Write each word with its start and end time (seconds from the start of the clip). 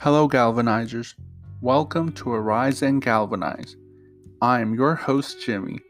Hello, 0.00 0.28
galvanizers. 0.28 1.16
Welcome 1.60 2.12
to 2.12 2.32
Arise 2.32 2.82
and 2.82 3.02
Galvanize. 3.02 3.74
I 4.40 4.60
am 4.60 4.72
your 4.72 4.94
host, 4.94 5.44
Jimmy. 5.44 5.80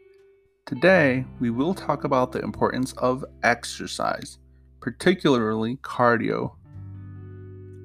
Today, 0.65 1.25
we 1.39 1.51
will 1.51 1.75
talk 1.75 2.05
about 2.05 2.31
the 2.31 2.41
importance 2.41 2.91
of 2.93 3.23
exercise, 3.43 4.39
particularly 4.81 5.77
cardio. 5.83 6.55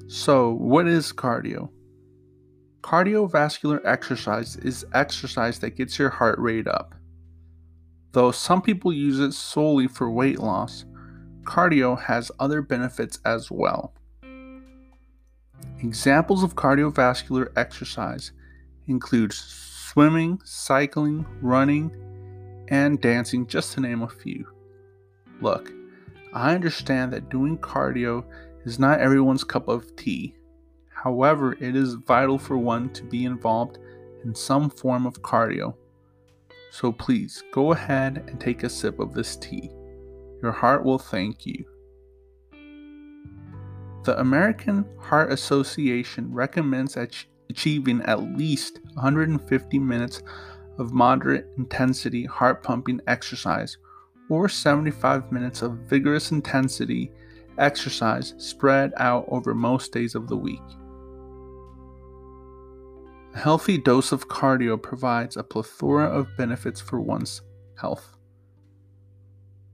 So, 0.06 0.54
what 0.54 0.88
is 0.88 1.12
cardio? 1.12 1.68
Cardiovascular 2.80 3.84
exercise 3.84 4.56
is 4.56 4.86
exercise 4.94 5.58
that 5.58 5.76
gets 5.76 5.98
your 5.98 6.08
heart 6.08 6.38
rate 6.38 6.66
up. 6.66 6.94
Though 8.12 8.30
some 8.30 8.62
people 8.62 8.94
use 8.94 9.20
it 9.20 9.32
solely 9.32 9.88
for 9.88 10.10
weight 10.10 10.38
loss, 10.38 10.86
cardio 11.42 12.00
has 12.00 12.32
other 12.40 12.62
benefits 12.62 13.18
as 13.26 13.50
well. 13.50 13.92
Examples 15.84 16.42
of 16.42 16.56
cardiovascular 16.56 17.52
exercise 17.56 18.32
include 18.86 19.34
swimming, 19.34 20.40
cycling, 20.42 21.26
running, 21.42 21.94
and 22.68 23.02
dancing, 23.02 23.46
just 23.46 23.74
to 23.74 23.82
name 23.82 24.00
a 24.00 24.08
few. 24.08 24.46
Look, 25.42 25.70
I 26.32 26.54
understand 26.54 27.12
that 27.12 27.28
doing 27.28 27.58
cardio 27.58 28.24
is 28.64 28.78
not 28.78 29.00
everyone's 29.00 29.44
cup 29.44 29.68
of 29.68 29.94
tea. 29.94 30.34
However, 30.88 31.52
it 31.60 31.76
is 31.76 31.94
vital 31.94 32.38
for 32.38 32.56
one 32.56 32.88
to 32.94 33.04
be 33.04 33.26
involved 33.26 33.78
in 34.24 34.34
some 34.34 34.70
form 34.70 35.04
of 35.04 35.20
cardio. 35.20 35.74
So 36.70 36.92
please 36.92 37.44
go 37.52 37.72
ahead 37.72 38.24
and 38.26 38.40
take 38.40 38.62
a 38.62 38.70
sip 38.70 38.98
of 39.00 39.12
this 39.12 39.36
tea. 39.36 39.70
Your 40.42 40.52
heart 40.52 40.82
will 40.82 40.98
thank 40.98 41.44
you. 41.44 41.66
The 44.04 44.20
American 44.20 44.84
Heart 44.98 45.32
Association 45.32 46.30
recommends 46.30 46.98
ach- 46.98 47.26
achieving 47.48 48.02
at 48.02 48.36
least 48.36 48.80
150 48.92 49.78
minutes 49.78 50.22
of 50.76 50.92
moderate 50.92 51.48
intensity 51.56 52.26
heart 52.26 52.62
pumping 52.62 53.00
exercise 53.06 53.78
or 54.28 54.46
75 54.46 55.32
minutes 55.32 55.62
of 55.62 55.78
vigorous 55.88 56.32
intensity 56.32 57.12
exercise 57.56 58.34
spread 58.36 58.92
out 58.98 59.24
over 59.28 59.54
most 59.54 59.92
days 59.92 60.14
of 60.14 60.28
the 60.28 60.36
week. 60.36 60.62
A 63.34 63.38
healthy 63.38 63.78
dose 63.78 64.12
of 64.12 64.28
cardio 64.28 64.80
provides 64.80 65.38
a 65.38 65.42
plethora 65.42 66.04
of 66.04 66.36
benefits 66.36 66.78
for 66.78 67.00
one's 67.00 67.40
health. 67.80 68.10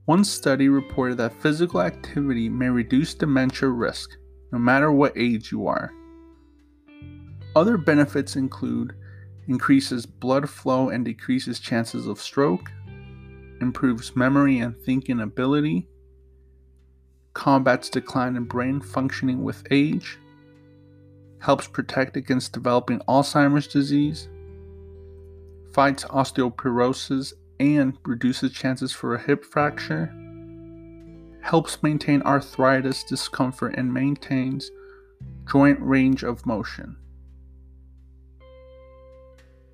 One 0.05 0.23
study 0.23 0.69
reported 0.69 1.17
that 1.17 1.41
physical 1.41 1.81
activity 1.81 2.47
may 2.47 2.69
reduce 2.69 3.13
dementia 3.13 3.67
risk 3.67 4.17
no 4.51 4.59
matter 4.59 4.91
what 4.91 5.17
age 5.17 5.51
you 5.51 5.67
are. 5.67 5.91
Other 7.55 7.77
benefits 7.77 8.35
include 8.35 8.95
increases 9.47 10.05
blood 10.05 10.49
flow 10.49 10.89
and 10.89 11.03
decreases 11.03 11.59
chances 11.59 12.07
of 12.07 12.21
stroke, 12.21 12.71
improves 13.59 14.15
memory 14.15 14.59
and 14.59 14.77
thinking 14.77 15.19
ability, 15.19 15.87
combats 17.33 17.89
decline 17.89 18.35
in 18.35 18.45
brain 18.45 18.81
functioning 18.81 19.43
with 19.43 19.65
age, 19.71 20.17
helps 21.39 21.67
protect 21.67 22.15
against 22.15 22.53
developing 22.53 22.99
Alzheimer's 23.07 23.67
disease, 23.67 24.29
fights 25.73 26.03
osteoporosis 26.05 27.33
and 27.59 27.97
reduces 28.05 28.51
chances 28.51 28.91
for 28.91 29.15
a 29.15 29.21
hip 29.21 29.45
fracture 29.45 30.13
helps 31.41 31.81
maintain 31.83 32.21
arthritis 32.21 33.03
discomfort 33.03 33.75
and 33.75 33.93
maintains 33.93 34.71
joint 35.49 35.79
range 35.81 36.23
of 36.23 36.45
motion. 36.45 36.95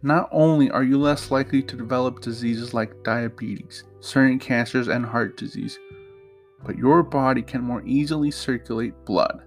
Not 0.01 0.29
only 0.31 0.69
are 0.69 0.83
you 0.83 0.97
less 0.97 1.31
likely 1.31 1.61
to 1.63 1.75
develop 1.75 2.22
diseases 2.22 2.73
like 2.73 3.03
diabetes, 3.03 3.83
certain 4.00 4.39
cancers, 4.39 4.88
and 4.88 5.05
heart 5.05 5.38
disease, 5.38 5.78
but 6.63 6.78
your 6.78 7.03
body 7.03 7.41
can 7.41 7.61
more 7.61 7.84
easily 7.85 8.31
circulate 8.31 8.94
blood. 9.05 9.41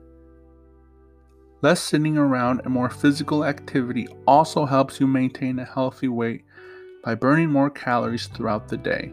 Less 1.63 1.81
sitting 1.83 2.17
around 2.17 2.63
and 2.65 2.73
more 2.73 2.91
physical 2.91 3.45
activity 3.45 4.09
also 4.27 4.65
helps 4.65 4.99
you 4.99 5.07
maintain 5.07 5.59
a 5.59 5.65
healthy 5.65 6.09
weight 6.09 6.45
by 7.05 7.15
burning 7.15 7.51
more 7.51 7.71
calories 7.71 8.27
throughout 8.27 8.69
the 8.69 8.77
day. 8.77 9.13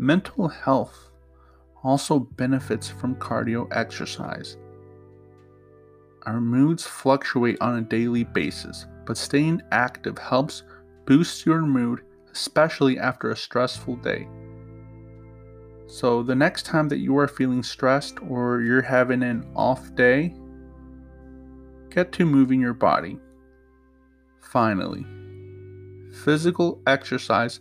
Mental 0.00 0.48
health 0.48 1.10
also 1.84 2.20
benefits 2.20 2.88
from 2.88 3.16
cardio 3.16 3.68
exercise. 3.70 4.56
Our 6.22 6.40
moods 6.40 6.86
fluctuate 6.86 7.58
on 7.60 7.76
a 7.76 7.82
daily 7.82 8.24
basis, 8.24 8.86
but 9.04 9.18
staying 9.18 9.60
active 9.72 10.16
helps 10.16 10.62
boost 11.04 11.44
your 11.44 11.60
mood, 11.60 12.00
especially 12.32 12.98
after 12.98 13.30
a 13.30 13.36
stressful 13.36 13.96
day. 13.96 14.26
So, 15.86 16.22
the 16.22 16.34
next 16.34 16.64
time 16.64 16.88
that 16.88 17.00
you 17.00 17.18
are 17.18 17.28
feeling 17.28 17.62
stressed 17.62 18.22
or 18.22 18.62
you're 18.62 18.80
having 18.80 19.22
an 19.22 19.46
off 19.54 19.94
day, 19.96 20.34
get 21.90 22.10
to 22.12 22.24
moving 22.24 22.62
your 22.62 22.72
body. 22.72 23.18
Finally, 24.40 25.04
physical 26.24 26.80
exercise 26.86 27.60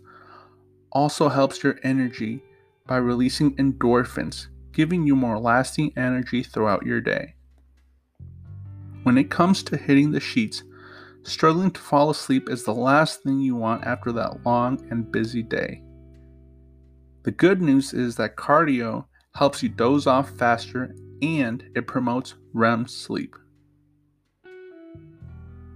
also 0.92 1.30
helps 1.30 1.64
your 1.64 1.80
energy 1.84 2.42
by 2.88 2.98
releasing 2.98 3.56
endorphins, 3.58 4.48
giving 4.72 5.06
you 5.06 5.16
more 5.16 5.40
lasting 5.40 5.94
energy 5.96 6.44
throughout 6.44 6.86
your 6.86 7.02
day. 7.02 7.36
When 9.04 9.18
it 9.18 9.30
comes 9.30 9.64
to 9.64 9.78
hitting 9.78 10.12
the 10.12 10.20
sheets, 10.20 10.64
struggling 11.24 11.72
to 11.72 11.82
fall 11.82 12.10
asleep 12.10 12.50
is 12.50 12.64
the 12.64 12.74
last 12.74 13.24
thing 13.24 13.40
you 13.40 13.56
want 13.56 13.84
after 13.86 14.12
that 14.14 14.46
long 14.46 14.86
and 14.90 15.12
busy 15.12 15.44
day. 15.44 15.84
The 17.24 17.32
good 17.32 17.62
news 17.62 17.94
is 17.94 18.16
that 18.16 18.36
cardio 18.36 19.06
helps 19.36 19.62
you 19.62 19.70
doze 19.70 20.08
off 20.08 20.30
faster 20.32 20.96
and 21.22 21.64
it 21.76 21.88
promotes 21.88 22.36
REM 22.54 22.88
sleep. 22.88 23.36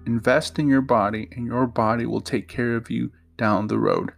Invest 0.05 0.59
in 0.59 0.67
your 0.67 0.81
body, 0.81 1.29
and 1.31 1.45
your 1.45 1.65
body 1.65 2.05
will 2.05 2.21
take 2.21 2.49
care 2.49 2.75
of 2.75 2.89
you 2.89 3.11
down 3.37 3.67
the 3.67 3.79
road. 3.79 4.11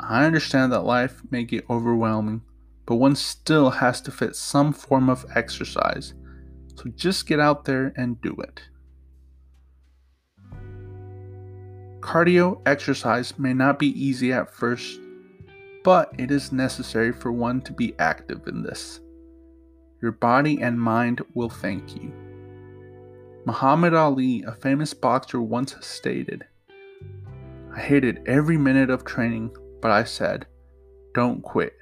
I 0.00 0.24
understand 0.24 0.72
that 0.72 0.84
life 0.84 1.22
may 1.30 1.44
get 1.44 1.68
overwhelming, 1.70 2.42
but 2.84 2.96
one 2.96 3.16
still 3.16 3.70
has 3.70 4.00
to 4.02 4.10
fit 4.10 4.36
some 4.36 4.72
form 4.72 5.08
of 5.08 5.26
exercise. 5.34 6.14
So 6.76 6.84
just 6.94 7.26
get 7.26 7.40
out 7.40 7.64
there 7.64 7.92
and 7.96 8.20
do 8.20 8.36
it. 8.38 8.62
Cardio 12.00 12.60
exercise 12.66 13.38
may 13.38 13.52
not 13.52 13.78
be 13.78 13.88
easy 14.00 14.32
at 14.32 14.54
first, 14.54 15.00
but 15.82 16.12
it 16.18 16.30
is 16.30 16.52
necessary 16.52 17.12
for 17.12 17.32
one 17.32 17.60
to 17.62 17.72
be 17.72 17.94
active 17.98 18.46
in 18.46 18.62
this. 18.62 19.00
Your 20.02 20.12
body 20.12 20.60
and 20.60 20.80
mind 20.80 21.22
will 21.34 21.48
thank 21.48 21.96
you. 21.96 22.12
Muhammad 23.46 23.94
Ali, 23.94 24.44
a 24.46 24.52
famous 24.52 24.92
boxer, 24.92 25.40
once 25.40 25.74
stated, 25.80 26.44
I 27.74 27.80
hated 27.80 28.22
every 28.26 28.58
minute 28.58 28.90
of 28.90 29.04
training 29.04 29.50
but 29.86 29.92
I 29.92 30.02
said, 30.02 30.48
Don't 31.14 31.40
quit. 31.44 31.72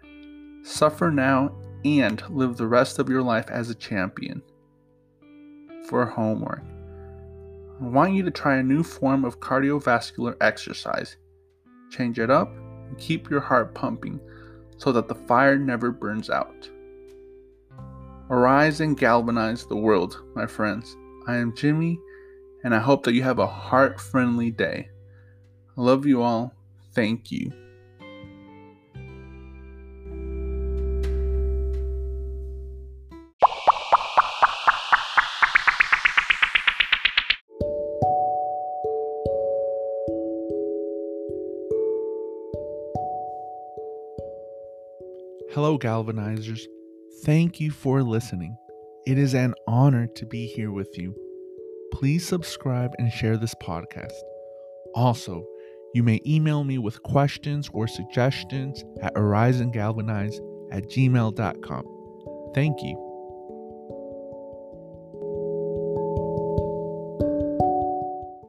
Suffer 0.62 1.10
now 1.10 1.56
and 1.86 2.22
live 2.28 2.58
the 2.58 2.66
rest 2.66 2.98
of 2.98 3.08
your 3.08 3.22
life 3.22 3.48
as 3.48 3.70
a 3.70 3.74
champion. 3.74 4.42
For 5.88 6.04
homework, 6.04 6.62
I 7.80 7.84
want 7.86 8.12
you 8.12 8.22
to 8.22 8.30
try 8.30 8.56
a 8.56 8.62
new 8.62 8.82
form 8.82 9.24
of 9.24 9.40
cardiovascular 9.40 10.36
exercise. 10.42 11.16
Change 11.90 12.18
it 12.18 12.30
up 12.30 12.54
and 12.54 12.98
keep 12.98 13.30
your 13.30 13.40
heart 13.40 13.74
pumping 13.74 14.20
so 14.76 14.92
that 14.92 15.08
the 15.08 15.14
fire 15.14 15.56
never 15.56 15.90
burns 15.90 16.28
out. 16.28 16.68
Arise 18.28 18.82
and 18.82 18.98
galvanize 18.98 19.64
the 19.64 19.78
world, 19.78 20.22
my 20.34 20.46
friends. 20.46 20.94
I 21.26 21.36
am 21.36 21.56
Jimmy, 21.56 21.98
and 22.64 22.74
I 22.74 22.80
hope 22.80 23.02
that 23.04 23.14
you 23.14 23.22
have 23.22 23.38
a 23.38 23.46
heart 23.46 23.98
friendly 23.98 24.50
day. 24.50 24.90
I 25.78 25.80
love 25.80 26.04
you 26.04 26.20
all. 26.20 26.52
Thank 26.92 27.32
you. 27.32 27.50
Hello, 45.54 45.78
Galvanizers. 45.78 46.62
Thank 47.22 47.60
you 47.60 47.70
for 47.70 48.02
listening. 48.02 48.56
It 49.06 49.18
is 49.18 49.34
an 49.34 49.54
honor 49.68 50.08
to 50.16 50.26
be 50.26 50.46
here 50.46 50.72
with 50.72 50.98
you. 50.98 51.14
Please 51.92 52.26
subscribe 52.26 52.90
and 52.98 53.12
share 53.12 53.36
this 53.36 53.54
podcast. 53.62 54.10
Also, 54.96 55.46
you 55.94 56.02
may 56.02 56.20
email 56.26 56.64
me 56.64 56.78
with 56.78 57.00
questions 57.04 57.70
or 57.72 57.86
suggestions 57.86 58.82
at 59.00 59.14
ariseandgalvanize 59.14 60.40
at 60.72 60.86
gmail.com. 60.86 62.52
Thank 62.52 62.82
you. 62.82 63.03